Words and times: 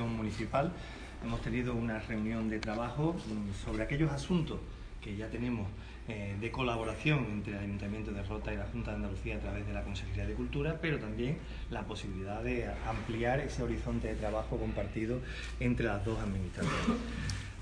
Municipal 0.00 0.72
hemos 1.22 1.40
tenido 1.42 1.74
una 1.74 1.98
reunión 1.98 2.48
de 2.48 2.58
trabajo 2.58 3.14
mm, 3.14 3.64
sobre 3.64 3.82
aquellos 3.82 4.10
asuntos 4.10 4.58
que 5.00 5.16
ya 5.16 5.28
tenemos 5.28 5.66
eh, 6.08 6.34
de 6.40 6.50
colaboración 6.50 7.26
entre 7.30 7.52
el 7.52 7.60
Ayuntamiento 7.60 8.10
de 8.10 8.22
Rota 8.22 8.52
y 8.52 8.56
la 8.56 8.66
Junta 8.72 8.90
de 8.90 8.96
Andalucía 8.96 9.36
a 9.36 9.40
través 9.40 9.66
de 9.66 9.72
la 9.72 9.82
Consejería 9.82 10.26
de 10.26 10.34
Cultura, 10.34 10.78
pero 10.80 10.98
también 10.98 11.38
la 11.70 11.82
posibilidad 11.82 12.42
de 12.42 12.68
ampliar 12.88 13.40
ese 13.40 13.62
horizonte 13.62 14.08
de 14.08 14.14
trabajo 14.14 14.56
compartido 14.56 15.20
entre 15.60 15.86
las 15.86 16.04
dos 16.04 16.18
administraciones. 16.18 16.98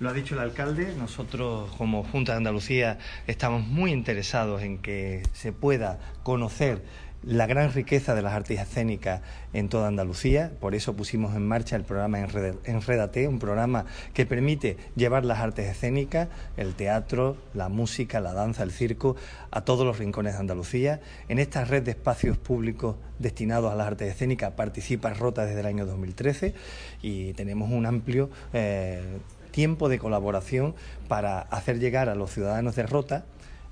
Lo 0.00 0.08
ha 0.08 0.12
dicho 0.12 0.34
el 0.34 0.40
alcalde, 0.40 0.94
nosotros 0.96 1.74
como 1.76 2.04
Junta 2.04 2.32
de 2.32 2.38
Andalucía 2.38 2.98
estamos 3.26 3.66
muy 3.66 3.90
interesados 3.90 4.62
en 4.62 4.78
que 4.78 5.24
se 5.32 5.52
pueda 5.52 5.98
conocer 6.22 6.84
la 7.22 7.46
gran 7.46 7.72
riqueza 7.72 8.14
de 8.14 8.22
las 8.22 8.32
artes 8.32 8.60
escénicas 8.60 9.22
en 9.52 9.68
toda 9.68 9.88
Andalucía. 9.88 10.52
Por 10.60 10.74
eso 10.74 10.94
pusimos 10.94 11.34
en 11.34 11.46
marcha 11.46 11.76
el 11.76 11.84
programa 11.84 12.20
Enredate, 12.64 13.28
un 13.28 13.38
programa 13.38 13.86
que 14.14 14.26
permite 14.26 14.76
llevar 14.94 15.24
las 15.24 15.40
artes 15.40 15.68
escénicas, 15.68 16.28
el 16.56 16.74
teatro, 16.74 17.36
la 17.54 17.68
música, 17.68 18.20
la 18.20 18.32
danza, 18.32 18.62
el 18.62 18.70
circo, 18.70 19.16
a 19.50 19.62
todos 19.62 19.84
los 19.84 19.98
rincones 19.98 20.34
de 20.34 20.40
Andalucía. 20.40 21.00
En 21.28 21.38
esta 21.38 21.64
red 21.64 21.82
de 21.82 21.92
espacios 21.92 22.38
públicos 22.38 22.96
destinados 23.18 23.72
a 23.72 23.76
las 23.76 23.88
artes 23.88 24.12
escénicas 24.12 24.52
participa 24.52 25.12
Rota 25.12 25.44
desde 25.44 25.60
el 25.60 25.66
año 25.66 25.86
2013 25.86 26.54
y 27.02 27.32
tenemos 27.32 27.70
un 27.70 27.86
amplio 27.86 28.30
eh, 28.52 29.02
tiempo 29.50 29.88
de 29.88 29.98
colaboración 29.98 30.74
para 31.08 31.40
hacer 31.40 31.80
llegar 31.80 32.08
a 32.08 32.14
los 32.14 32.30
ciudadanos 32.32 32.76
de 32.76 32.84
Rota 32.84 33.24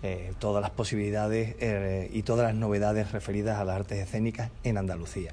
eh, 0.03 0.33
todas 0.39 0.61
las 0.61 0.71
posibilidades 0.71 1.57
eh, 1.59 2.11
y 2.13 2.23
todas 2.23 2.47
las 2.47 2.55
novedades 2.55 3.13
referidas 3.13 3.59
a 3.59 3.65
las 3.65 3.77
artes 3.77 3.99
escénicas 3.99 4.51
en 4.63 4.77
Andalucía. 4.77 5.33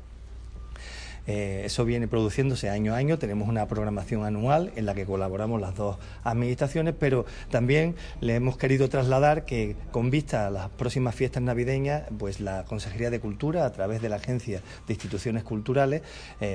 Eh, 1.28 1.64
eso 1.66 1.86
viene 1.86 2.08
produciéndose 2.08 2.70
año 2.70 2.94
a 2.94 2.98
año, 2.98 3.18
tenemos 3.18 3.48
una 3.48 3.66
programación 3.68 4.26
anual 4.26 4.74
en 4.76 4.86
la 4.86 4.94
que 4.94 5.06
colaboramos 5.06 5.62
las 5.62 5.76
dos 5.76 5.98
administraciones, 6.24 6.96
pero 6.98 7.26
también 7.50 7.96
le 8.20 8.36
hemos 8.36 8.58
querido 8.58 8.90
trasladar 8.90 9.46
que 9.46 9.76
con 9.92 10.10
vista 10.10 10.48
a 10.48 10.50
las 10.50 10.70
próximas 10.70 11.16
fiestas 11.16 11.44
navideñas, 11.44 12.04
pues 12.18 12.40
la 12.40 12.64
Consejería 12.64 13.10
de 13.10 13.20
Cultura, 13.20 13.66
a 13.66 13.72
través 13.72 14.02
de 14.02 14.10
la 14.10 14.18
Agencia 14.18 14.62
de 14.88 14.94
Instituciones 14.94 15.44
Culturales, 15.44 16.02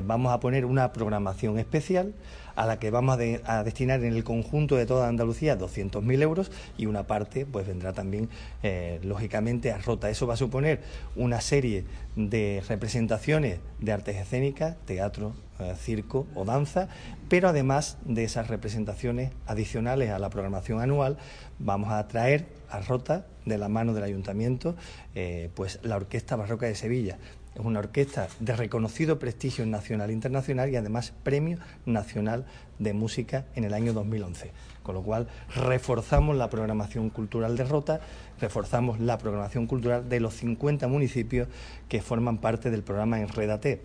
vamos 0.05 0.35
a 0.35 0.41
poner 0.41 0.67
una 0.67 0.93
programación 0.93 1.59
especial 1.59 2.13
a 2.59 2.67
la 2.67 2.81
que 2.81 2.91
vamos 2.91 3.21
a, 3.45 3.63
destinar 3.63 4.03
en 4.03 4.15
el 4.15 4.25
conjunto 4.25 4.75
de 4.75 4.85
toda 4.85 5.07
Andalucía 5.07 5.57
200.000 5.57 6.23
euros 6.23 6.51
y 6.77 6.87
una 6.87 7.07
parte 7.07 7.47
pues 7.47 7.69
vendrá 7.69 7.93
también 7.93 8.29
eh, 8.65 8.99
lógicamente 9.05 9.71
a 9.71 9.79
Rota. 9.79 10.11
Eso 10.11 10.27
va 10.27 10.35
a 10.35 10.37
suponer 10.37 10.81
una 11.15 11.41
serie 11.41 11.85
de 12.17 12.61
representaciones 12.69 13.61
de 13.79 13.93
artes 13.93 14.17
escénicas, 14.17 14.77
teatro, 14.87 15.35
eh, 15.61 15.75
circo 15.79 16.27
o 16.35 16.45
danza, 16.45 16.89
pero 17.29 17.49
además 17.49 17.97
de 18.05 18.25
esas 18.25 18.49
representaciones 18.49 19.31
adicionales 19.47 20.11
a 20.11 20.19
la 20.19 20.29
programación 20.29 20.81
anual, 20.81 21.17
vamos 21.61 21.93
a 21.93 22.09
traer 22.09 22.47
a 22.71 22.81
Rota 22.81 23.25
de 23.45 23.57
la 23.57 23.69
mano 23.69 23.95
del 23.95 24.03
ayuntamiento 24.03 24.75
eh, 25.15 25.49
pues 25.55 25.79
la 25.85 25.95
Orquesta 25.95 26.35
Barroca 26.35 26.67
de 26.67 26.75
Sevilla 26.75 27.19
es 27.59 27.65
una 27.65 27.81
orquesta 27.81 28.29
de 28.41 28.55
reconocido 28.55 29.19
prestigio 29.19 29.67
nacional 29.67 30.11
e 30.11 30.13
internacional 30.13 30.71
y 30.71 30.77
además 30.77 31.13
Premio 31.23 31.59
Nacional 31.87 32.47
de 32.79 32.93
Música 32.93 33.47
en 33.55 33.65
el 33.65 33.75
año 33.75 33.93
2011. 33.93 34.53
Con 34.83 34.95
lo 34.95 35.03
cual 35.03 35.29
reforzamos 35.55 36.37
la 36.37 36.51
programación 36.51 37.11
cultural 37.11 37.57
de 37.57 37.65
Rota, 37.65 38.01
reforzamos 38.41 39.01
la 39.01 39.19
programación 39.19 39.67
cultural 39.67 40.09
de 40.09 40.21
los 40.21 40.35
50 40.35 40.87
municipios 40.89 41.49
que 41.89 42.01
forman 42.01 42.39
parte 42.39 42.71
del 42.71 42.83
programa 42.83 43.21
Enredate. 43.21 43.83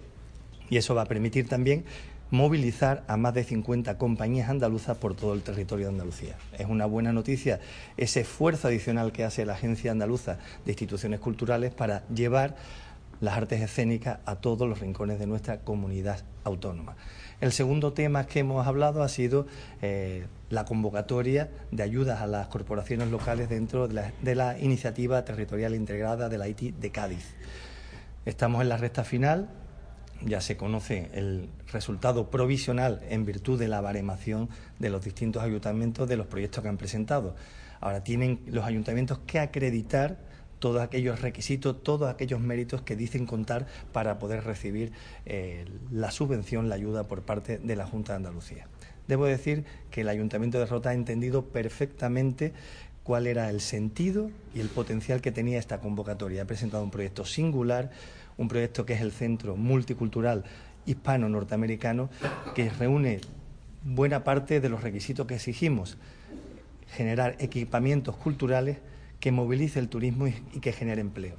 Y 0.70 0.78
eso 0.78 0.96
va 0.96 1.04
a 1.04 1.06
permitir 1.06 1.48
también 1.48 1.84
movilizar 2.34 3.04
a 3.08 3.16
más 3.16 3.34
de 3.36 3.44
50 3.44 3.98
compañías 4.00 4.50
andaluzas 4.50 4.98
por 4.98 5.16
todo 5.16 5.34
el 5.34 5.44
territorio 5.44 5.86
de 5.86 5.92
Andalucía. 5.92 6.36
Es 6.58 6.68
una 6.68 6.88
buena 6.88 7.14
noticia 7.14 7.60
ese 7.96 8.22
esfuerzo 8.22 8.70
adicional 8.70 9.12
que 9.12 9.24
hace 9.24 9.46
la 9.46 9.54
Agencia 9.54 9.92
Andaluza 9.92 10.40
de 10.66 10.72
Instituciones 10.72 11.20
Culturales 11.20 11.74
para 11.74 12.08
llevar 12.08 12.56
las 13.22 13.38
artes 13.38 13.62
escénicas 13.62 14.20
a 14.26 14.36
todos 14.36 14.68
los 14.68 14.80
rincones 14.80 15.20
de 15.20 15.28
nuestra 15.28 15.60
comunidad 15.60 16.24
autónoma. 16.44 16.96
El 17.42 17.52
segundo 17.52 17.94
tema 17.94 18.26
que 18.26 18.40
hemos 18.40 18.66
hablado 18.66 19.04
ha 19.04 19.10
sido 19.10 19.48
eh, 19.82 20.28
la 20.50 20.66
convocatoria 20.66 21.50
de 21.72 21.84
ayudas 21.84 22.22
a 22.22 22.28
las 22.28 22.48
corporaciones 22.48 23.10
locales 23.10 23.50
dentro 23.50 23.88
de 23.88 24.36
la, 24.36 24.60
iniciativa 24.60 25.26
territorial 25.26 25.76
integrada 25.76 26.30
de 26.30 26.38
la 26.38 26.46
Haití 26.46 26.72
de 26.72 26.92
Cádiz. 26.92 27.36
Estamos 28.26 28.62
en 28.62 28.70
la 28.70 28.78
recta 28.78 29.04
final, 29.04 29.50
ya 30.22 30.40
se 30.40 30.56
conoce 30.56 31.10
el 31.14 31.50
resultado 31.72 32.30
provisional 32.30 33.02
en 33.10 33.26
virtud 33.26 33.60
de 33.60 33.68
la 33.68 33.82
baremación 33.82 34.48
de 34.80 34.90
los 34.90 35.04
distintos 35.04 35.44
ayuntamientos 35.44 36.08
de 36.08 36.16
los 36.16 36.28
proyectos 36.28 36.64
que 36.64 36.70
han 36.70 36.78
presentado. 36.78 37.36
Ahora 37.82 38.06
tienen 38.06 38.40
los 38.48 38.64
ayuntamientos 38.64 39.20
que 39.28 39.40
acreditar 39.40 40.18
todos 40.64 40.82
aquellos 40.82 41.20
requisitos, 41.20 41.84
todos 41.84 42.10
aquellos 42.10 42.40
méritos 42.40 42.82
que 42.84 42.96
dicen 42.96 43.26
contar 43.26 43.68
para 43.92 44.18
poder 44.18 44.46
recibir 44.46 44.94
eh, 45.26 45.66
la 45.92 46.10
subvención, 46.10 46.70
la 46.70 46.76
ayuda 46.76 47.04
por 47.04 47.24
parte 47.24 47.58
de 47.58 47.76
la 47.76 47.86
Junta 47.86 48.14
de 48.14 48.18
Andalucía. 48.20 48.68
Debo 49.10 49.26
decir 49.26 49.66
que 49.92 50.02
el 50.02 50.08
Ayuntamiento 50.08 50.60
de 50.60 50.66
Rota 50.66 50.92
ha 50.92 50.94
entendido 50.94 51.44
perfectamente 51.44 52.54
cuál 53.04 53.28
era 53.28 53.50
el 53.50 53.60
sentido 53.60 54.32
y 54.56 54.62
el 54.62 54.70
potencial 54.70 55.20
que 55.20 55.34
tenía 55.34 55.60
esta 55.60 55.82
convocatoria. 55.82 56.44
Ha 56.44 56.46
presentado 56.46 56.82
un 56.82 56.92
proyecto 56.92 57.26
singular, 57.26 57.92
un 58.38 58.48
proyecto 58.48 58.86
que 58.86 58.94
es 58.94 59.02
el 59.02 59.12
Centro 59.12 59.58
Multicultural 59.58 60.46
Hispano-Norteamericano, 60.86 62.10
que 62.56 62.70
reúne 62.70 63.20
buena 63.84 64.24
parte 64.24 64.62
de 64.62 64.70
los 64.70 64.82
requisitos 64.82 65.28
que 65.28 65.36
exigimos. 65.36 65.98
Generar 66.96 67.36
equipamientos 67.40 68.16
culturales 68.16 68.78
que 69.24 69.32
movilice 69.32 69.80
el 69.80 69.88
turismo 69.88 70.28
y, 70.28 70.34
que 70.60 70.74
genere 70.74 71.00
empleo. 71.00 71.38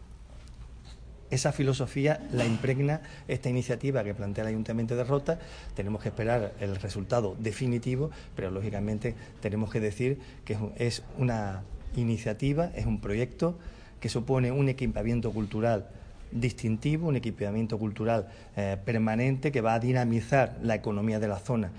Esa 1.29 1.53
filosofía 1.53 2.27
la 2.33 2.47
impregna 2.47 3.03
esta 3.29 3.51
iniciativa 3.51 4.03
que 4.03 4.15
plantea 4.15 4.45
el 4.45 4.49
Ayuntamiento 4.49 4.97
de 4.97 5.05
Rota. 5.05 5.39
Tenemos 5.75 6.03
que 6.03 6.09
esperar 6.09 6.55
el 6.61 6.77
resultado 6.77 7.37
definitivo, 7.39 8.11
pero 8.35 8.51
lógicamente 8.51 9.15
tenemos 9.43 9.71
que 9.71 9.81
decir 9.81 10.19
que 10.47 10.57
es 10.79 11.03
una 11.19 11.63
iniciativa, 11.95 12.71
es 12.75 12.87
un 12.87 13.03
proyecto 13.03 13.59
que 14.01 14.09
supone 14.09 14.51
un 14.51 14.71
equipamiento 14.71 15.31
cultural 15.31 15.87
distintivo, 16.33 17.09
un 17.09 17.17
equipamiento 17.17 17.79
cultural 17.79 18.29
eh, 18.57 18.79
permanente 18.83 19.53
que 19.53 19.61
va 19.61 19.75
a 19.75 19.79
dinamizar 19.79 20.57
la 20.63 20.75
economía 20.75 21.21
de 21.21 21.29
la 21.29 21.39
zona 21.39 21.71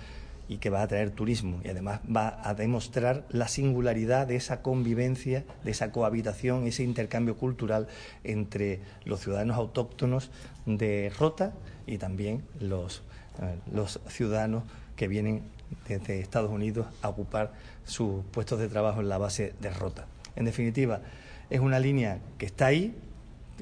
y 0.48 0.58
que 0.58 0.70
va 0.70 0.82
a 0.82 0.88
traer 0.88 1.12
turismo 1.12 1.60
y 1.64 1.70
además 1.70 2.02
va 2.14 2.40
a 2.48 2.54
demostrar 2.54 3.26
la 3.30 3.48
singularidad 3.48 4.28
de 4.28 4.36
esa 4.36 4.62
convivencia, 4.62 5.44
de 5.64 5.72
esa 5.72 5.92
cohabitación, 5.92 6.68
ese 6.68 6.84
intercambio 6.84 7.36
cultural 7.36 7.88
entre 8.24 8.80
los 9.06 9.22
ciudadanos 9.22 9.58
autóctonos 9.58 10.30
de 10.66 11.12
Rota 11.18 11.54
y 11.88 11.98
también 11.98 12.44
los, 12.60 13.02
eh, 13.42 13.56
los 13.74 14.00
ciudadanos 14.08 14.64
que 14.96 15.08
vienen 15.08 15.44
desde 15.88 16.20
Estados 16.20 16.52
Unidos 16.52 16.88
a 17.02 17.10
ocupar 17.10 17.54
sus 17.86 18.24
puestos 18.26 18.60
de 18.60 18.68
trabajo 18.68 19.02
en 19.02 19.10
la 19.10 19.18
base 19.18 19.54
de 19.60 19.70
Rota. 19.72 20.06
En 20.36 20.46
definitiva, 20.46 21.02
es 21.50 21.60
una 21.60 21.80
línea 21.80 22.20
que 22.38 22.46
está 22.46 22.68
ahí, 22.68 22.96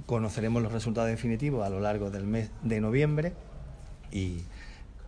conoceremos 0.06 0.62
los 0.62 0.72
resultados 0.72 1.10
definitivos 1.10 1.66
a 1.66 1.70
lo 1.70 1.80
largo 1.80 2.10
del 2.10 2.26
mes 2.26 2.50
de 2.64 2.82
noviembre 2.82 3.34
y 4.12 4.42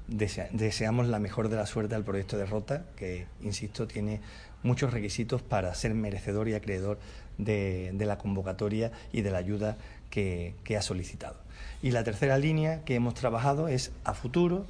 deseamos 0.07 1.07
la 1.07 1.19
mejor 1.19 1.49
de 1.49 1.55
la 1.55 1.66
suerte 1.66 1.95
al 1.95 2.03
proyecto 2.03 2.38
de 2.38 2.45
Rota, 2.45 2.85
que, 2.95 3.27
insisto, 3.41 3.88
tiene 3.88 4.21
muchos 4.63 4.93
requisitos 4.93 5.41
para 5.41 5.73
ser 5.75 5.93
merecedor 5.93 6.47
y 6.47 6.53
acreedor 6.53 6.97
de, 7.38 7.93
la 7.97 8.17
convocatoria 8.17 8.91
y 9.11 9.21
de 9.21 9.31
la 9.31 9.39
ayuda 9.39 9.77
que 10.09 10.77
ha 10.77 10.81
solicitado. 10.81 11.45
Y 11.81 11.91
la 11.91 12.03
tercera 12.03 12.38
línea 12.38 12.83
que 12.83 12.95
hemos 12.95 13.13
trabajado 13.13 13.67
es 13.67 13.91
a 14.03 14.13
futuro, 14.13 14.66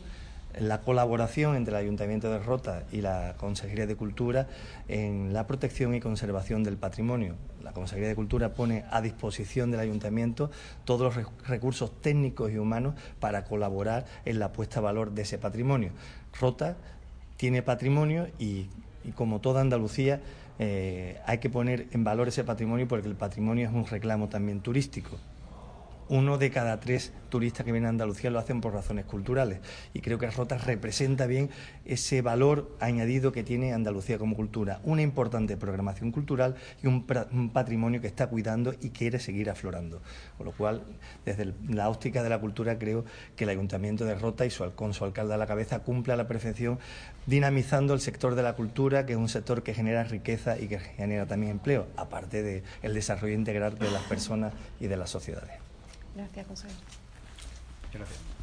la 0.59 0.81
colaboración 0.81 1.55
entre 1.55 1.73
el 1.73 1.81
Ayuntamiento 1.81 2.29
de 2.31 2.39
Rota 2.39 2.83
y 2.91 3.01
la 3.01 3.35
Consejería 3.37 3.87
de 3.87 3.95
Cultura 3.95 4.47
en 4.87 5.33
la 5.33 5.47
protección 5.47 5.95
y 5.95 5.99
conservación 5.99 6.63
del 6.63 6.77
patrimonio. 6.77 7.35
La 7.63 7.73
Consejería 7.73 8.09
de 8.09 8.15
Cultura 8.15 8.53
pone 8.53 8.85
a 8.91 9.01
disposición 9.01 9.71
del 9.71 9.79
Ayuntamiento 9.79 10.51
todos 10.85 11.15
los 11.15 11.47
recursos 11.47 12.01
técnicos 12.01 12.51
y 12.51 12.57
humanos 12.57 12.95
para 13.19 13.43
colaborar 13.45 14.05
en 14.25 14.39
la 14.39 14.51
puesta 14.51 14.79
a 14.79 14.83
valor 14.83 15.11
de 15.11 15.23
ese 15.23 15.37
patrimonio. 15.37 15.91
Rota 16.39 16.77
tiene 17.37 17.61
patrimonio 17.61 18.27
y, 18.39 18.67
como 19.15 19.41
toda 19.41 19.61
Andalucía, 19.61 20.21
eh, 20.59 21.19
hay 21.25 21.39
que 21.39 21.49
poner 21.49 21.87
en 21.91 22.03
valor 22.03 22.29
ese 22.29 22.43
patrimonio 22.43 22.87
porque 22.87 23.07
el 23.07 23.15
patrimonio 23.15 23.67
es 23.67 23.73
un 23.73 23.85
reclamo 23.85 24.29
también 24.29 24.61
turístico. 24.61 25.17
Uno 26.09 26.37
de 26.37 26.51
cada 26.51 26.79
tres 26.79 27.11
turistas 27.29 27.65
que 27.65 27.71
vienen 27.71 27.87
a 27.87 27.89
Andalucía 27.89 28.29
lo 28.29 28.39
hacen 28.39 28.61
por 28.61 28.73
razones 28.73 29.05
culturales. 29.05 29.59
Y 29.93 30.01
creo 30.01 30.17
que 30.17 30.29
Rota 30.29 30.57
representa 30.57 31.25
bien 31.25 31.49
ese 31.85 32.21
valor 32.21 32.75
añadido 32.79 33.31
que 33.31 33.43
tiene 33.43 33.73
Andalucía 33.73 34.17
como 34.17 34.35
cultura. 34.35 34.79
Una 34.83 35.01
importante 35.01 35.57
programación 35.57 36.11
cultural 36.11 36.55
y 36.81 36.87
un, 36.87 37.05
patrimonio 37.51 38.01
que 38.01 38.07
está 38.07 38.27
cuidando 38.27 38.73
y 38.81 38.89
quiere 38.89 39.19
seguir 39.19 39.49
aflorando. 39.49 40.01
Con 40.37 40.45
lo 40.45 40.51
cual, 40.53 40.83
desde 41.25 41.53
la 41.67 41.89
óptica 41.89 42.23
de 42.23 42.29
la 42.29 42.39
cultura, 42.39 42.77
creo 42.77 43.05
que 43.35 43.43
el 43.43 43.49
Ayuntamiento 43.49 44.05
de 44.05 44.15
Rota 44.15 44.45
y 44.45 44.49
su, 44.49 44.71
con 44.75 44.93
su 44.93 45.03
alcalde 45.03 45.33
a 45.33 45.37
la 45.37 45.47
cabeza 45.47 45.79
cumple 45.79 46.13
a 46.13 46.17
la 46.17 46.27
perfección 46.27 46.79
dinamizando 47.25 47.93
el 47.93 47.99
sector 47.99 48.35
de 48.35 48.43
la 48.43 48.53
cultura, 48.53 49.05
que 49.05 49.13
es 49.13 49.17
un 49.17 49.29
sector 49.29 49.63
que 49.63 49.73
genera 49.73 50.03
riqueza 50.03 50.59
y 50.59 50.67
que 50.67 50.79
genera 50.79 51.25
también 51.25 51.53
empleo, 51.53 51.87
aparte 51.97 52.43
del 52.43 52.93
desarrollo 52.93 53.33
integral 53.33 53.77
de 53.77 53.89
las 53.91 54.03
personas 54.03 54.53
y 54.79 54.87
de 54.87 54.97
las 54.97 55.09
sociedades. 55.09 55.64
Gracias, 56.15 56.47
José. 56.47 56.67
Gracias. 57.93 58.34